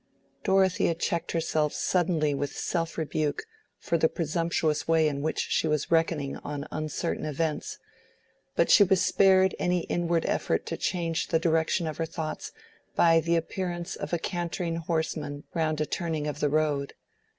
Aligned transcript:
Dorothea 0.43 0.95
checked 0.95 1.31
herself 1.31 1.73
suddenly 1.73 2.33
with 2.33 2.57
self 2.57 2.97
rebuke 2.97 3.43
for 3.77 3.99
the 3.99 4.09
presumptuous 4.09 4.87
way 4.87 5.07
in 5.07 5.21
which 5.21 5.39
she 5.51 5.67
was 5.67 5.91
reckoning 5.91 6.37
on 6.37 6.67
uncertain 6.71 7.23
events, 7.23 7.77
but 8.55 8.71
she 8.71 8.83
was 8.83 8.99
spared 8.99 9.53
any 9.59 9.81
inward 9.81 10.25
effort 10.25 10.65
to 10.65 10.75
change 10.75 11.27
the 11.27 11.37
direction 11.37 11.85
of 11.85 11.97
her 11.97 12.07
thoughts 12.07 12.51
by 12.95 13.19
the 13.19 13.35
appearance 13.35 13.95
of 13.95 14.11
a 14.11 14.17
cantering 14.17 14.77
horseman 14.77 15.43
round 15.53 15.79
a 15.79 15.85
turning 15.85 16.25
of 16.25 16.39
the 16.39 16.49
road. 16.49 16.95